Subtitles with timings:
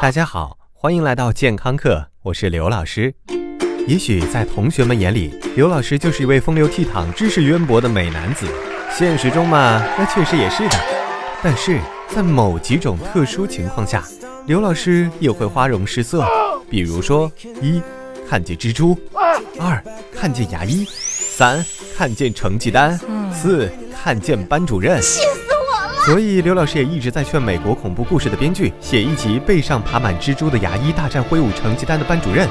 [0.00, 3.12] 大家好，欢迎来到健康课，我是刘老师。
[3.88, 8.46] 也许在同学们眼里，刘老师就是一位风流倜傥、知识渊博的美男子。
[8.96, 10.78] 现实中嘛，那确实也是的。
[11.42, 14.04] 但是在某几种特殊情况下，
[14.46, 16.24] 刘老师也会花容失色。
[16.70, 17.82] 比如说，一
[18.28, 18.96] 看见蜘蛛，
[19.58, 19.82] 二
[20.14, 21.64] 看见牙医，三
[21.96, 22.96] 看见成绩单，
[23.32, 23.68] 四
[24.00, 25.02] 看见班主任。
[26.08, 32.48] 所以刘老师也一直在劝美国恐怖故事的编剧写一集背上爬满蜘蛛的牙医大战挥舞成绩单的班主任，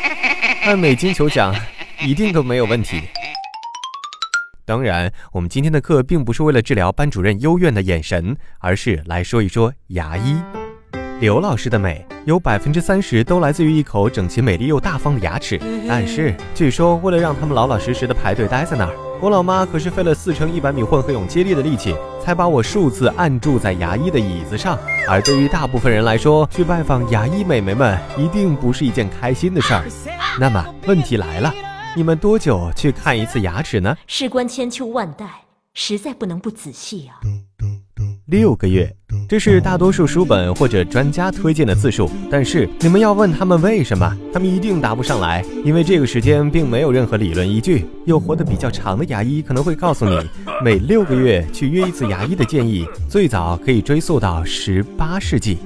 [0.64, 1.54] 按美金求奖
[2.02, 3.00] 一定都没有问题。
[4.66, 10.36] 当然，我们今天的课并不是为了治疗班主任幽怨的眼神，而是来说一说牙医。
[11.20, 15.58] 刘老师的美有百分之三十都来自于一口整齐、美丽又大方的牙齿，
[15.88, 19.09] 但是据说为了让他们老老实实的排队待在那儿。
[19.22, 24.78] 我老妈可是费了四乘一百米混合泳接力的力气，才把我数次按住在牙医的椅子上。
[25.06, 29.84] 而对于大部分人来说，去拜访牙医美眉们一定不是一件开心的事儿。
[30.38, 31.52] 那么问题来了，
[31.94, 33.94] 你们多久去看一次牙齿呢？
[34.06, 35.42] 事关千秋万代，
[35.74, 37.20] 实在不能不仔细啊。
[38.30, 38.88] 六个月，
[39.28, 42.08] 这是大多数书本或者专家推荐的次数。
[42.30, 47.84] 但是你们要问他们为什么，他们一定答不上来，因为这个时间并没有任何理论依据。
[48.06, 50.16] 有活得比较长的牙医可能会告诉你，
[50.62, 55.58] 每六个月去约一次牙医的建议，最早可以追溯到十八世纪。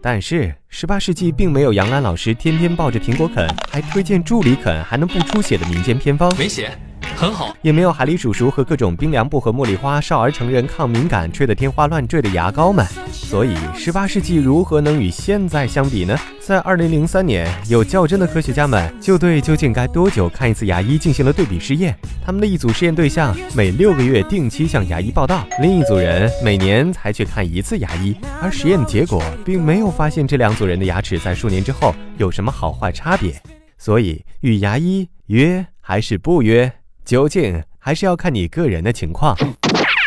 [0.00, 6.28] 但是十八世纪并没有杨澜老师天天抱着苹果啃，还推荐助理啃还能不出血的民间偏方。
[6.36, 6.76] 没血。
[7.22, 16.18] 很好，也没有海狸叔叔和各种冰凉薄荷茉莉花少儿成人抗敏感吹得天花乱坠的牙膏们，所以十八世纪如何能与现在相比呢？
[16.40, 21.96] 在二零零三年，有较真的科学家们就对究竟该多久看一次牙医进行了对比试验。
[22.26, 28.16] 他们的一组试验对象每六个月定期向牙医报到，另一组人每年才去看一次牙医。
[28.42, 33.40] 而实验的结果并没有发现这两组人的牙齿在数年之后有什么好坏差别。
[33.78, 36.72] 所以与牙医约还是不约？
[37.04, 39.36] 究竟还是要看你个人的情况。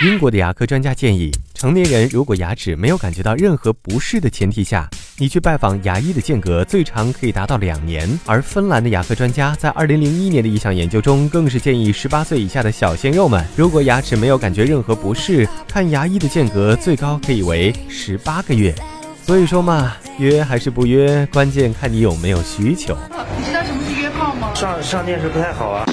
[0.03, 8.19] 英国的牙科专家建议，成年人如果牙齿没有感觉到任何不适的前提下，你去拜访牙医的间隔最长可以达到两年。
[8.25, 18.75] 而芬兰的牙科专家在二零零一年的一项研究中，更是建议十八岁以下的小鲜肉们，如果牙齿没有感觉任何不适，看牙医的间隔最高可以为十八个月。
[19.23, 22.97] 所以说嘛，约还是不约，关键看你有没有需求。
[23.37, 24.53] 你知道什么是约炮吗？
[24.53, 25.85] 上上电视不太好啊。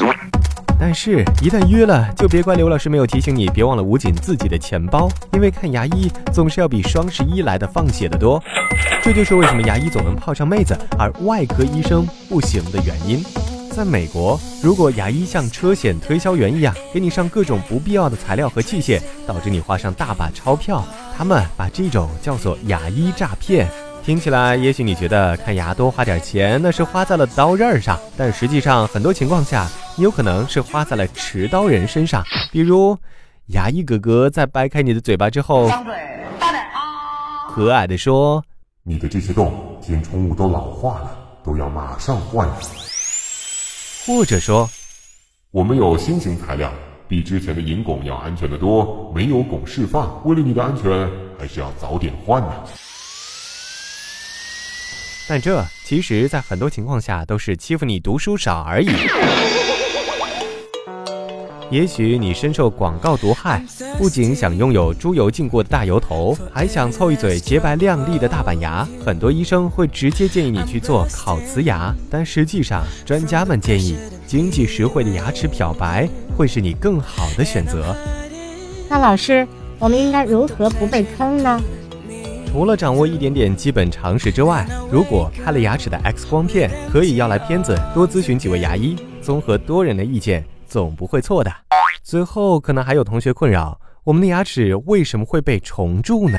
[0.84, 8.42] 但是，一旦约了，就别怪刘老师没有提醒你，别忘了捂紧自己的钱包，因为看牙医总是要比双十一来的放血的多。
[9.00, 13.24] 这就是为什么牙医总能泡上妹子，而外科医生不行的原因。
[13.70, 20.84] 在美国，如果牙医像车险推销员一样，给你上各种不必要的材料和器械，导致你花上大把钞票，
[21.16, 23.68] 他们把这种叫做牙医诈骗。
[24.04, 32.24] 听起来，也许你觉得看牙多花点钱，那是花在了刀刃上，但实际上，很多情况下，你有可能是花在了持刀人身上。
[32.50, 32.96] 比如，
[33.48, 35.68] 牙医哥哥在掰开你的嘴巴之后，
[37.46, 38.42] 和蔼地说
[38.82, 42.48] ：“你的这些洞，填充物都老化了，都要马上换。”
[44.06, 44.68] 或者说
[45.52, 46.72] ：“我们有新型材料，
[47.06, 50.90] 比之前的银汞要安全的多，没有汞释放，为了你的安全，
[51.38, 52.52] 还是要早点换呢。”
[55.28, 58.88] 但这其实，在很多情况下都是欺负你读书少而已。
[61.72, 63.64] 也许你深受广告毒害，
[63.96, 68.86] 不仅想拥有猪油浸过的大油头，还想凑一嘴洁白亮丽的大板牙。
[69.02, 73.96] 很多医生会直接建议你去做烤瓷牙，但实际上，专家们建议
[74.26, 76.06] 经济实惠的牙齿漂白
[76.36, 77.96] 会是你更好的选择。
[78.90, 81.58] 那老师，我们应该如何不被坑呢？
[82.50, 91.52] 除了掌握一点点基本常识之外，如果拍了牙齿的 X 光片，可以要来片子，多咨询几位牙医，综合多人的意见，总不会错的。
[92.02, 96.38] 最后，可能还有同学困扰：我们的牙齿为什么会被虫蛀呢？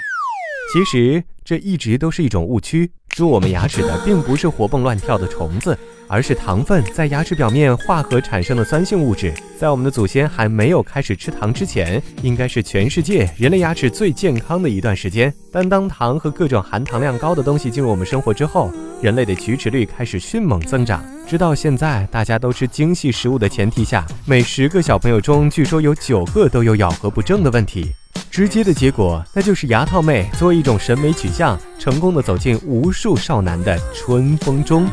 [0.74, 2.92] 其实这一直都是一种误区。
[3.10, 9.32] 蛀我们牙齿的并不是活蹦乱跳的虫子，而是糖分在牙齿表面化合产生的酸性物质。
[9.60, 15.32] 在我们的祖先还没有开始吃糖之前，应该是全世界人类牙齿最健康的一段时间。
[15.52, 21.06] 但当糖和各种含糖量高的东西进入我们生活之后，人类的龋齿率开始迅猛增长。
[21.28, 27.94] 直到现在，大家都吃精细食物的前提下，每十个小朋友中，据说有九个都有咬合不正的问题。
[28.34, 34.88] 直接的结果那就是牙套妹作为一种审美取向成功的走进无数少男的春风中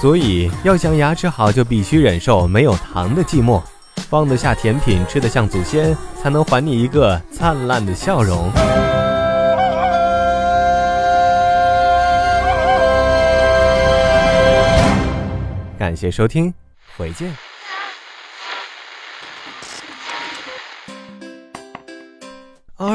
[0.00, 3.62] 所以要想牙齿好就必须忍受没有糖的寂寞。
[4.08, 8.50] 放得下甜品吃得像祖先才能还你一个灿烂的笑容。
[15.78, 16.52] 感谢收听
[16.96, 17.47] 回见。